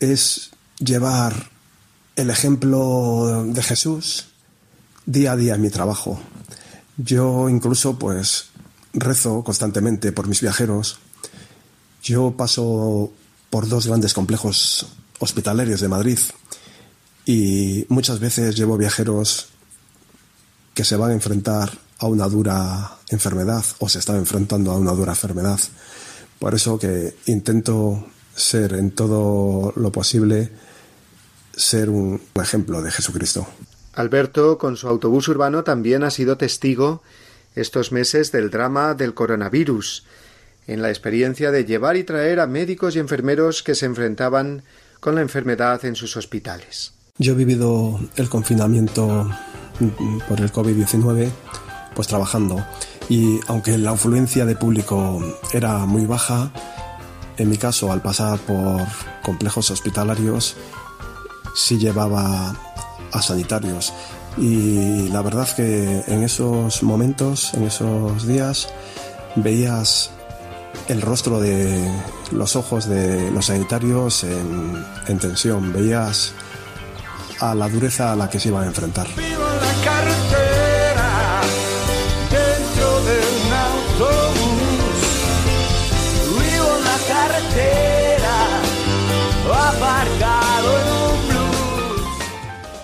[0.00, 1.50] Es llevar
[2.16, 4.26] el ejemplo de Jesús
[5.06, 6.20] día a día en mi trabajo.
[6.96, 8.46] Yo incluso pues
[8.92, 10.98] rezo constantemente por mis viajeros.
[12.02, 13.12] Yo paso
[13.50, 14.86] por dos grandes complejos
[15.18, 16.18] hospitalarios de Madrid
[17.24, 19.48] y muchas veces llevo viajeros
[20.74, 24.92] que se van a enfrentar a una dura enfermedad o se están enfrentando a una
[24.92, 25.58] dura enfermedad.
[26.38, 28.06] Por eso que intento
[28.38, 30.50] ser en todo lo posible
[31.54, 33.46] ser un ejemplo de Jesucristo.
[33.94, 37.02] Alberto, con su autobús urbano, también ha sido testigo
[37.56, 40.04] estos meses del drama del coronavirus,
[40.68, 44.62] en la experiencia de llevar y traer a médicos y enfermeros que se enfrentaban
[45.00, 46.92] con la enfermedad en sus hospitales.
[47.16, 49.28] Yo he vivido el confinamiento
[50.28, 51.30] por el COVID-19
[51.94, 52.64] pues trabajando
[53.08, 55.20] y aunque la afluencia de público
[55.52, 56.52] era muy baja,
[57.38, 58.82] en mi caso al pasar por
[59.22, 60.56] complejos hospitalarios
[61.54, 62.54] sí llevaba
[63.12, 63.92] a sanitarios
[64.36, 68.68] y la verdad que en esos momentos, en esos días,
[69.34, 70.10] veías
[70.86, 71.90] el rostro de
[72.30, 76.32] los ojos de los sanitarios en, en tensión, veías
[77.40, 79.06] a la dureza a la que se iban a enfrentar.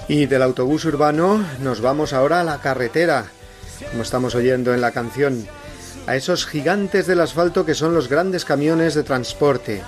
[0.09, 3.27] Y del autobús urbano nos vamos ahora a la carretera,
[3.91, 5.47] como estamos oyendo en la canción,
[6.07, 9.83] a esos gigantes del asfalto que son los grandes camiones de transporte,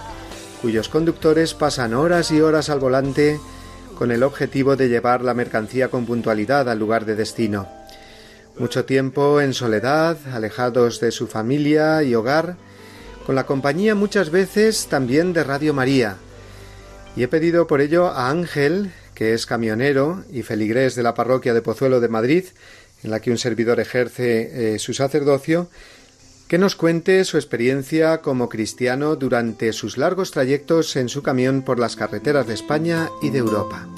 [0.62, 3.38] cuyos conductores pasan horas y horas al volante
[3.98, 7.68] con el objetivo de llevar la mercancía con puntualidad al lugar de destino.
[8.58, 12.56] Mucho tiempo en soledad, alejados de su familia y hogar,
[13.26, 16.16] con la compañía muchas veces también de Radio María.
[17.16, 21.54] Y he pedido por ello a Ángel, que es camionero y feligrés de la parroquia
[21.54, 22.44] de Pozuelo de Madrid,
[23.02, 25.70] en la que un servidor ejerce eh, su sacerdocio,
[26.48, 31.78] que nos cuente su experiencia como cristiano durante sus largos trayectos en su camión por
[31.78, 33.88] las carreteras de España y de Europa.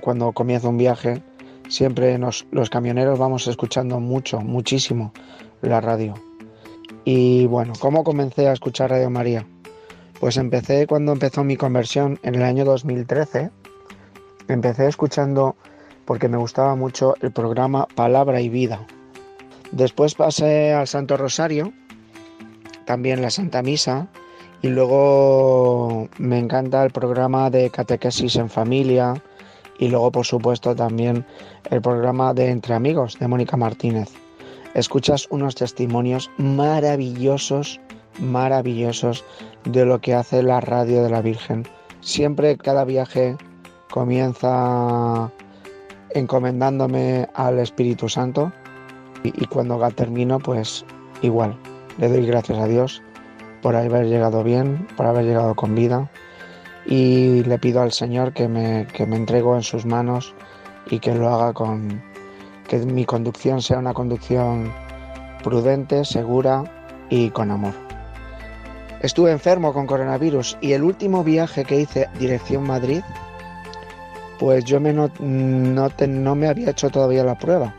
[0.00, 1.22] Cuando comienza un viaje,
[1.68, 5.12] siempre nos, los camioneros vamos escuchando mucho, muchísimo
[5.62, 6.14] la radio.
[7.04, 9.46] Y bueno, ¿cómo comencé a escuchar Radio María?
[10.20, 13.50] Pues empecé cuando empezó mi conversión en el año 2013
[14.48, 15.56] Empecé escuchando
[16.04, 18.86] porque me gustaba mucho el programa Palabra y Vida.
[19.72, 21.72] Después pasé al Santo Rosario,
[22.84, 24.08] también la Santa Misa,
[24.60, 29.14] y luego me encanta el programa de Catequesis en Familia,
[29.78, 31.24] y luego por supuesto también
[31.70, 34.10] el programa de Entre Amigos de Mónica Martínez.
[34.74, 37.80] Escuchas unos testimonios maravillosos,
[38.18, 39.24] maravillosos
[39.64, 41.64] de lo que hace la radio de la Virgen.
[42.00, 43.36] Siempre cada viaje
[43.90, 45.30] comienza
[46.10, 48.52] encomendándome al Espíritu Santo
[49.22, 50.84] y, y cuando termino pues
[51.22, 51.56] igual
[51.98, 53.02] le doy gracias a Dios
[53.62, 56.10] por haber llegado bien, por haber llegado con vida
[56.86, 60.34] y le pido al Señor que me, que me entrego en sus manos
[60.90, 62.02] y que lo haga con
[62.80, 64.72] que mi conducción sea una conducción
[65.42, 66.64] prudente, segura
[67.08, 67.74] y con amor.
[69.00, 73.02] Estuve enfermo con coronavirus y el último viaje que hice dirección Madrid
[74.40, 77.72] pues yo me no, no, te- no me había hecho todavía la prueba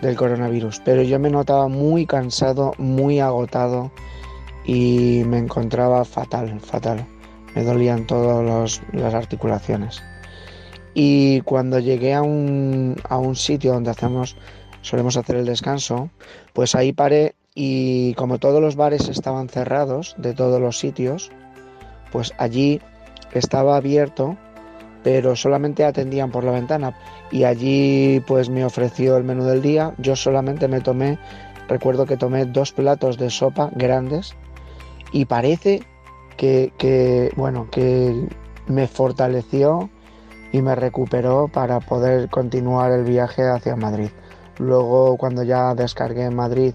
[0.00, 3.90] del coronavirus, pero yo me notaba muy cansado, muy agotado
[4.64, 7.04] y me encontraba fatal, fatal.
[7.56, 10.02] Me dolían todas las articulaciones.
[10.94, 14.36] Y cuando llegué a un, a un sitio donde hacemos,
[14.82, 16.10] solemos hacer el descanso,
[16.52, 21.30] pues ahí paré y como todos los bares estaban cerrados de todos los sitios,
[22.10, 22.80] pues allí
[23.32, 24.36] estaba abierto
[25.02, 26.94] pero solamente atendían por la ventana
[27.30, 29.94] y allí pues me ofreció el menú del día.
[29.98, 31.18] Yo solamente me tomé,
[31.68, 34.34] recuerdo que tomé dos platos de sopa grandes
[35.12, 35.82] y parece
[36.36, 38.28] que, que, bueno, que
[38.66, 39.90] me fortaleció
[40.52, 44.10] y me recuperó para poder continuar el viaje hacia Madrid.
[44.58, 46.74] Luego cuando ya descargué en Madrid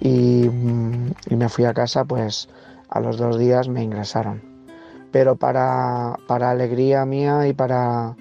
[0.00, 2.48] y, mm, y me fui a casa, pues
[2.88, 4.52] a los dos días me ingresaron
[5.10, 8.16] pero para, para alegría mía y para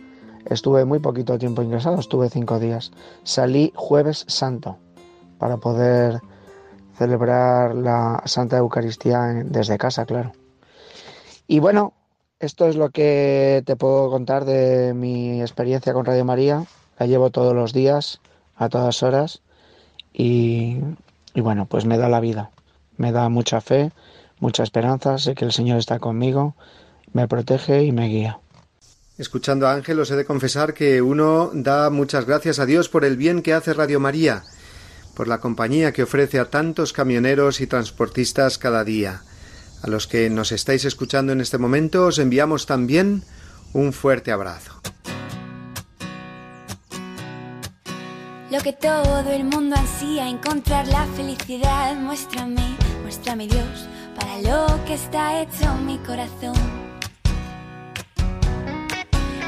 [0.45, 2.91] Estuve muy poquito tiempo ingresado, estuve cinco días.
[3.23, 4.77] Salí jueves santo
[5.37, 6.19] para poder
[6.97, 10.33] celebrar la Santa Eucaristía desde casa, claro.
[11.47, 11.93] Y bueno,
[12.39, 16.65] esto es lo que te puedo contar de mi experiencia con Radio María.
[16.99, 18.19] La llevo todos los días,
[18.55, 19.41] a todas horas,
[20.13, 20.77] y,
[21.33, 22.51] y bueno, pues me da la vida,
[22.97, 23.91] me da mucha fe,
[24.39, 26.55] mucha esperanza, sé que el Señor está conmigo,
[27.11, 28.39] me protege y me guía.
[29.17, 33.05] Escuchando a Ángel, os he de confesar que uno da muchas gracias a Dios por
[33.05, 34.43] el bien que hace Radio María,
[35.15, 39.21] por la compañía que ofrece a tantos camioneros y transportistas cada día.
[39.83, 43.23] A los que nos estáis escuchando en este momento os enviamos también
[43.73, 44.79] un fuerte abrazo.
[48.49, 51.95] Lo que todo el mundo ansía, encontrar la felicidad.
[51.97, 56.55] Muéstrame, muéstrame Dios, para lo que está hecho mi corazón.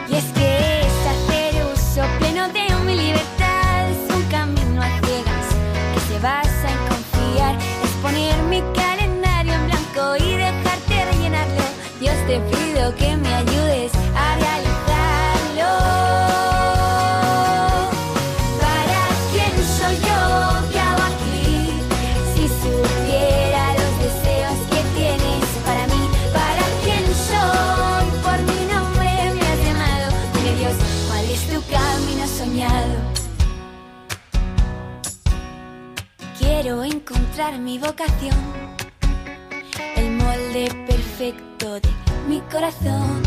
[0.09, 3.44] Y es que es hacer uso pleno de mi libertad,
[12.27, 15.71] te pido que me ayudes a realizarlo.
[18.59, 19.01] ¿Para
[19.31, 20.21] quién soy yo?
[20.71, 21.69] ¿Qué hago aquí?
[22.33, 26.03] Si supiera los deseos que tienes para mí,
[26.33, 28.05] ¿para quién soy?
[28.23, 30.07] Por mi nombre me has llamado.
[30.33, 30.75] Dime Dios,
[31.07, 32.95] ¿cuál es tu camino soñado?
[36.39, 38.35] Quiero encontrar mi vocación,
[39.95, 43.21] el molde perfecto de mi corazón.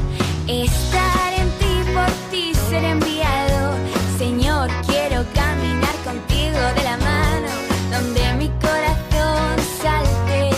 [0.47, 3.75] Estar en ti, por ti ser enviado.
[4.19, 7.51] Señor, quiero caminar contigo de la mano,
[7.93, 10.51] donde mi corazón salte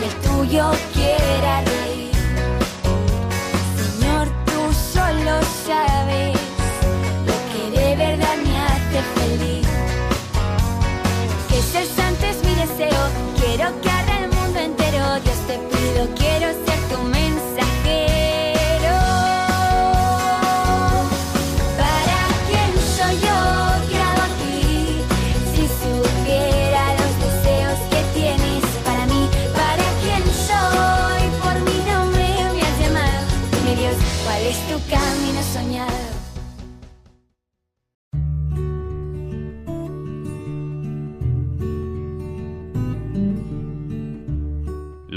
[0.00, 1.62] y el tuyo quiera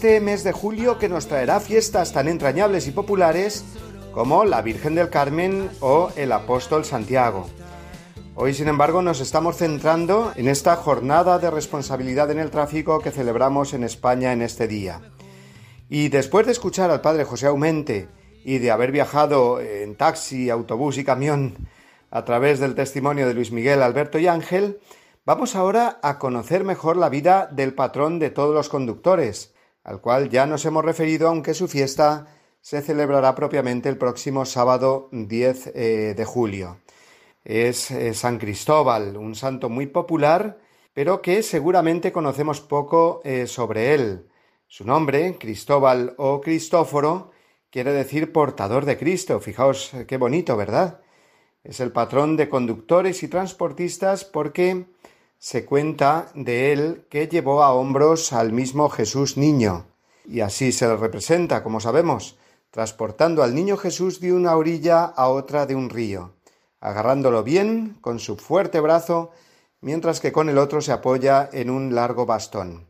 [0.00, 3.66] Este mes de julio que nos traerá fiestas tan entrañables y populares
[4.12, 7.50] como la Virgen del Carmen o el Apóstol Santiago.
[8.34, 13.10] Hoy, sin embargo, nos estamos centrando en esta jornada de responsabilidad en el tráfico que
[13.10, 15.02] celebramos en España en este día.
[15.90, 18.08] Y después de escuchar al padre José Aumente
[18.42, 21.68] y de haber viajado en taxi, autobús y camión
[22.10, 24.80] a través del testimonio de Luis Miguel, Alberto y Ángel,
[25.26, 29.52] vamos ahora a conocer mejor la vida del patrón de todos los conductores,
[29.84, 32.26] al cual ya nos hemos referido, aunque su fiesta
[32.60, 36.78] se celebrará propiamente el próximo sábado 10 eh, de julio.
[37.44, 40.58] Es eh, San Cristóbal, un santo muy popular,
[40.92, 44.28] pero que seguramente conocemos poco eh, sobre él.
[44.66, 47.30] Su nombre, Cristóbal o Cristóforo,
[47.70, 49.40] quiere decir portador de Cristo.
[49.40, 51.00] Fijaos qué bonito, ¿verdad?
[51.64, 54.86] Es el patrón de conductores y transportistas porque
[55.40, 59.86] se cuenta de él que llevó a hombros al mismo Jesús niño.
[60.26, 62.36] Y así se le representa, como sabemos,
[62.70, 66.34] transportando al niño Jesús de una orilla a otra de un río,
[66.78, 69.30] agarrándolo bien con su fuerte brazo,
[69.80, 72.86] mientras que con el otro se apoya en un largo bastón.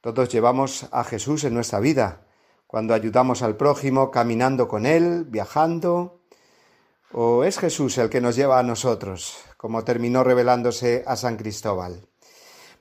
[0.00, 2.20] Todos llevamos a Jesús en nuestra vida,
[2.68, 6.20] cuando ayudamos al prójimo caminando con él, viajando,
[7.12, 12.06] o es Jesús el que nos lleva a nosotros, como terminó revelándose a San Cristóbal.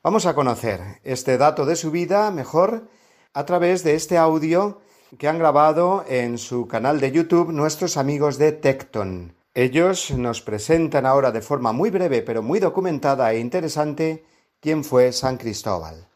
[0.03, 2.89] Vamos a conocer este dato de su vida mejor
[3.33, 4.81] a través de este audio
[5.17, 9.33] que han grabado en su canal de YouTube nuestros amigos de Tecton.
[9.53, 14.25] Ellos nos presentan ahora de forma muy breve pero muy documentada e interesante
[14.59, 16.09] quién fue San Cristóbal.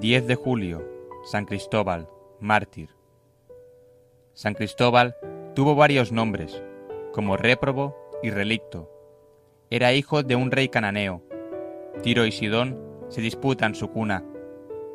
[0.00, 0.84] 10 de julio,
[1.30, 2.08] San Cristóbal,
[2.40, 2.88] mártir.
[4.34, 5.14] San Cristóbal
[5.54, 6.60] tuvo varios nombres,
[7.12, 8.90] como réprobo y relicto.
[9.70, 11.22] Era hijo de un rey cananeo.
[12.02, 14.24] Tiro y Sidón se disputan su cuna.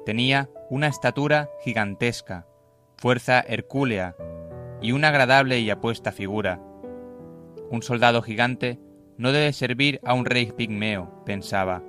[0.06, 2.48] Tenía una estatura gigantesca,
[2.98, 4.16] fuerza hercúlea
[4.82, 6.62] y una agradable y apuesta figura.
[7.70, 8.80] Un soldado gigante
[9.18, 11.84] no debe servir a un rey pigmeo, pensaba,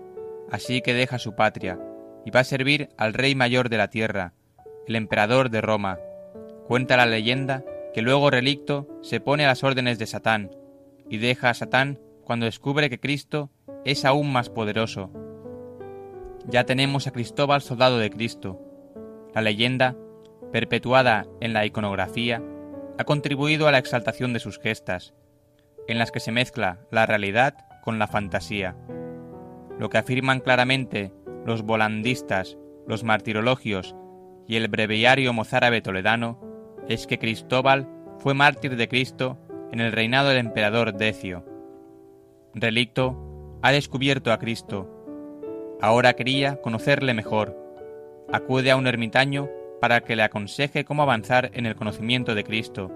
[0.50, 1.78] así que deja su patria
[2.24, 4.34] y va a servir al rey mayor de la tierra,
[4.86, 5.98] el emperador de Roma.
[6.66, 7.64] Cuenta la leyenda
[7.94, 10.50] que luego Relicto se pone a las órdenes de Satán
[11.08, 13.50] y deja a Satán cuando descubre que Cristo
[13.84, 15.10] es aún más poderoso.
[16.46, 18.60] Ya tenemos a Cristóbal soldado de Cristo.
[19.34, 19.96] La leyenda,
[20.52, 22.42] perpetuada en la iconografía,
[22.98, 25.14] ha contribuido a la exaltación de sus gestas,
[25.86, 28.76] en las que se mezcla la realidad con la fantasía.
[29.78, 31.12] Lo que afirman claramente
[31.46, 33.94] los volandistas, los martirologios
[34.46, 36.47] y el breviario mozárabe toledano
[36.88, 37.86] es que Cristóbal
[38.18, 39.38] fue mártir de Cristo
[39.70, 41.44] en el reinado del emperador Decio.
[42.54, 44.88] Relicto ha descubierto a Cristo.
[45.80, 47.56] Ahora quería conocerle mejor.
[48.32, 49.48] Acude a un ermitaño
[49.80, 52.90] para que le aconseje cómo avanzar en el conocimiento de Cristo.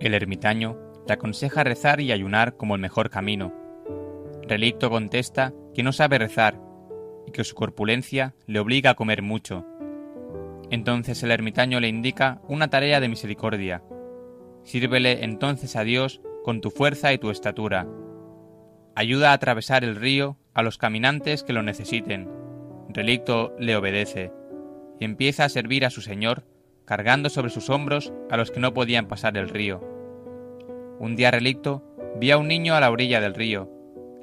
[0.00, 0.76] El ermitaño
[1.06, 3.52] le aconseja rezar y ayunar como el mejor camino.
[4.46, 6.60] Relicto contesta que no sabe rezar
[7.26, 9.64] y que su corpulencia le obliga a comer mucho.
[10.72, 13.82] Entonces el ermitaño le indica una tarea de misericordia.
[14.62, 17.86] Sírvele entonces a Dios con tu fuerza y tu estatura.
[18.94, 22.26] Ayuda a atravesar el río a los caminantes que lo necesiten.
[22.88, 24.32] Relicto le obedece
[24.98, 26.46] y empieza a servir a su Señor,
[26.86, 29.86] cargando sobre sus hombros a los que no podían pasar el río.
[30.98, 31.84] Un día Relicto
[32.18, 33.68] vio a un niño a la orilla del río.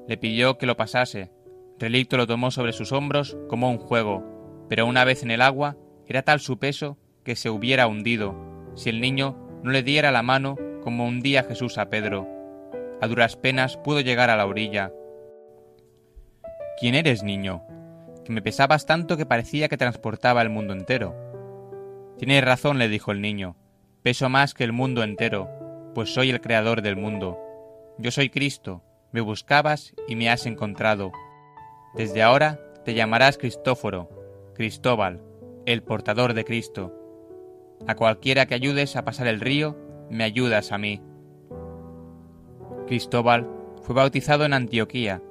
[0.07, 1.31] Le pidió que lo pasase,
[1.77, 5.77] Relicto lo tomó sobre sus hombros como un juego, pero una vez en el agua
[6.09, 8.35] era tal su peso que se hubiera hundido,
[8.75, 12.27] si el niño no le diera la mano como un día Jesús a Pedro.
[12.99, 14.91] A duras penas pudo llegar a la orilla.
[16.79, 17.61] ¿Quién eres, niño?
[18.25, 21.15] Que me pesabas tanto que parecía que transportaba el mundo entero.
[22.17, 23.55] Tienes razón, le dijo el niño.
[24.01, 27.37] Peso más que el mundo entero, pues soy el creador del mundo.
[27.97, 28.81] Yo soy Cristo,
[29.11, 31.11] me buscabas y me has encontrado.
[31.93, 34.09] Desde ahora te llamarás Cristóforo,
[34.55, 35.21] Cristóbal,
[35.73, 36.95] el portador de Cristo.
[37.87, 39.77] A cualquiera que ayudes a pasar el río,
[40.09, 41.01] me ayudas a mí.
[42.87, 43.47] Cristóbal
[43.83, 45.21] fue bautizado en Antioquía.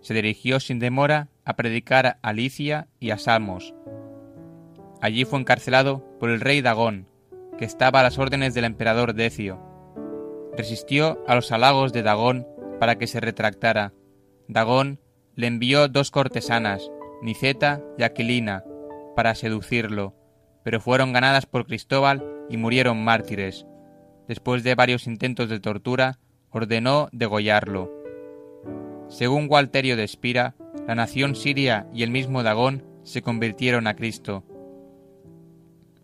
[0.00, 3.74] Se dirigió sin demora a predicar a Licia y a Samos.
[5.00, 7.06] Allí fue encarcelado por el rey Dagón,
[7.56, 9.62] que estaba a las órdenes del emperador Decio.
[10.56, 12.46] Resistió a los halagos de Dagón
[12.80, 13.92] para que se retractara.
[14.48, 14.98] Dagón
[15.36, 16.90] le envió dos cortesanas,
[17.22, 18.64] Niceta y Aquilina,
[19.16, 20.14] para seducirlo,
[20.62, 23.66] pero fueron ganadas por Cristóbal y murieron mártires.
[24.28, 27.90] Después de varios intentos de tortura, ordenó degollarlo.
[29.08, 30.54] Según Walterio de Espira,
[30.86, 34.44] la nación siria y el mismo Dagón se convirtieron a Cristo.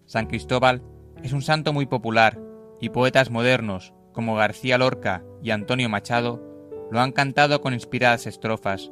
[0.06, 0.82] San Cristóbal
[1.22, 2.38] es un santo muy popular,
[2.80, 6.42] y poetas modernos, como García Lorca y Antonio Machado,
[6.90, 8.90] lo han cantado con inspiradas estrofas.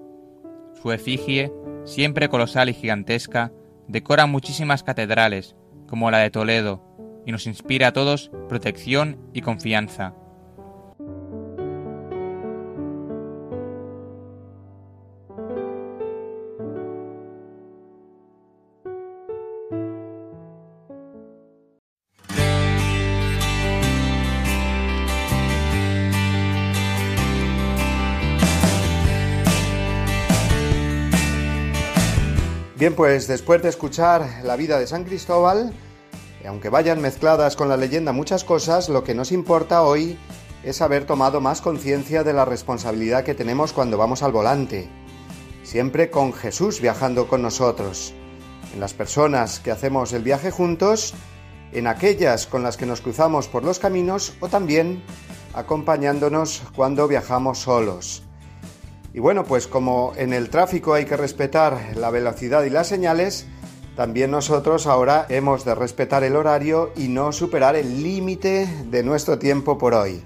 [0.80, 1.52] Su efigie,
[1.84, 3.52] siempre colosal y gigantesca,
[3.90, 5.56] decora muchísimas catedrales,
[5.88, 6.84] como la de Toledo,
[7.26, 10.14] y nos inspira a todos protección y confianza.
[32.80, 35.74] Bien, pues después de escuchar la vida de San Cristóbal,
[36.46, 40.18] aunque vayan mezcladas con la leyenda muchas cosas, lo que nos importa hoy
[40.64, 44.88] es haber tomado más conciencia de la responsabilidad que tenemos cuando vamos al volante,
[45.62, 48.14] siempre con Jesús viajando con nosotros,
[48.72, 51.12] en las personas que hacemos el viaje juntos,
[51.72, 55.02] en aquellas con las que nos cruzamos por los caminos o también
[55.52, 58.22] acompañándonos cuando viajamos solos.
[59.12, 63.46] Y bueno, pues como en el tráfico hay que respetar la velocidad y las señales,
[63.96, 69.38] también nosotros ahora hemos de respetar el horario y no superar el límite de nuestro
[69.38, 70.22] tiempo por hoy.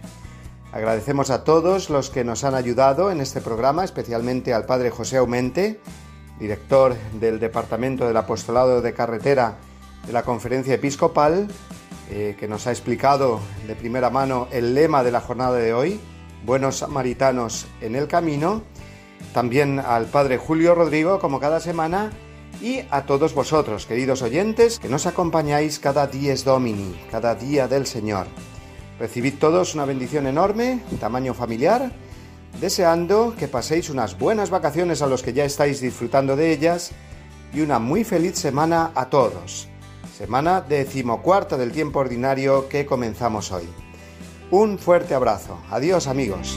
[0.71, 5.17] Agradecemos a todos los que nos han ayudado en este programa, especialmente al Padre José
[5.17, 5.81] Aumente,
[6.39, 9.57] director del Departamento del Apostolado de Carretera
[10.07, 11.49] de la Conferencia Episcopal,
[12.11, 16.01] eh, que nos ha explicado de primera mano el lema de la jornada de hoy,
[16.45, 18.63] Buenos Samaritanos en el Camino,
[19.35, 22.11] también al Padre Julio Rodrigo, como cada semana,
[22.63, 27.87] y a todos vosotros, queridos oyentes, que nos acompañáis cada dies domini, cada día del
[27.87, 28.27] Señor.
[28.99, 31.91] Recibid todos una bendición enorme, tamaño familiar,
[32.61, 36.93] deseando que paséis unas buenas vacaciones a los que ya estáis disfrutando de ellas
[37.53, 39.69] y una muy feliz semana a todos.
[40.17, 43.69] Semana decimocuarta del tiempo ordinario que comenzamos hoy.
[44.53, 45.59] Un fuerte abrazo.
[45.71, 46.57] Adiós amigos.